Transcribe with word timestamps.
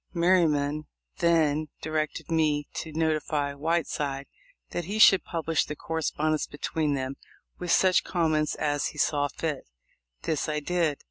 Merryman 0.15 0.85
then 1.19 1.67
directed 1.83 2.31
me 2.31 2.67
to 2.73 2.91
notify 2.91 3.53
Whiteside 3.53 4.25
that 4.71 4.85
he 4.85 4.97
should 4.97 5.23
publish 5.23 5.63
the 5.63 5.75
correspondence 5.75 6.47
between 6.47 6.95
them, 6.95 7.17
with 7.59 7.71
such 7.71 8.03
comments 8.03 8.55
as 8.55 8.87
he 8.87 8.97
saw 8.97 9.27
fit. 9.27 9.67
This 10.23 10.49
I 10.49 10.59
did. 10.59 10.97